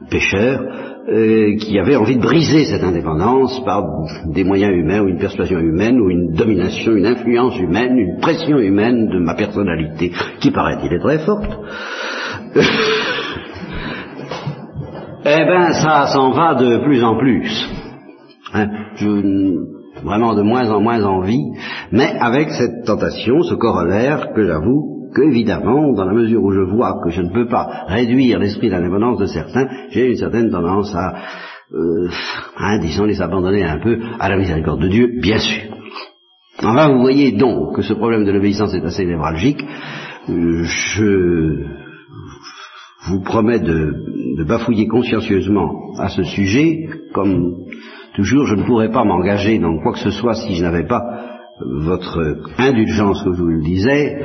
[0.09, 0.61] pécheurs,
[1.07, 3.83] euh, qui avait envie de briser cette indépendance par
[4.25, 8.57] des moyens humains ou une persuasion humaine ou une domination, une influence humaine, une pression
[8.57, 11.51] humaine de ma personnalité, qui paraît-il est très forte.
[15.25, 17.69] eh ben, ça s'en va de plus en plus.
[18.53, 21.43] Hein, je vraiment de moins en moins envie,
[21.91, 27.01] mais avec cette tentation, ce corollaire que j'avoue qu'évidemment, dans la mesure où je vois
[27.03, 31.15] que je ne peux pas réduire l'esprit d'indépendance de certains, j'ai une certaine tendance à,
[31.73, 32.09] euh,
[32.57, 35.63] hein, disons, les abandonner un peu à la miséricorde de Dieu, bien sûr.
[36.63, 39.63] Enfin, vous voyez donc que ce problème de l'obéissance est assez névralgique.
[40.27, 41.65] Je
[43.09, 47.65] vous promets de bafouiller consciencieusement à ce sujet, comme
[48.13, 51.30] Toujours, je ne pourrais pas m'engager dans quoi que ce soit si je n'avais pas
[51.65, 54.21] votre indulgence, que je vous le disais,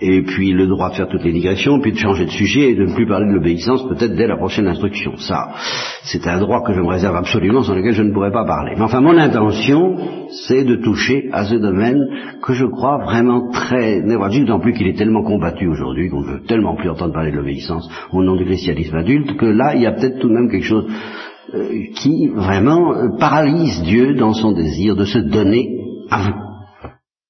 [0.00, 2.74] et puis le droit de faire toutes les digressions, puis de changer de sujet et
[2.74, 5.16] de ne plus parler de l'obéissance peut-être dès la prochaine instruction.
[5.16, 5.48] Ça,
[6.04, 8.74] c'est un droit que je me réserve absolument, sans lequel je ne pourrais pas parler.
[8.76, 9.96] Mais enfin, mon intention,
[10.46, 11.98] c'est de toucher à ce domaine
[12.42, 16.32] que je crois vraiment très névralgique, d'autant plus qu'il est tellement combattu aujourd'hui qu'on ne
[16.32, 19.82] veut tellement plus entendre parler de l'obéissance au nom du christianisme adulte, que là, il
[19.82, 20.86] y a peut-être tout de même quelque chose
[21.54, 25.66] euh, qui vraiment euh, paralyse Dieu dans son désir de se donner
[26.10, 26.47] à vous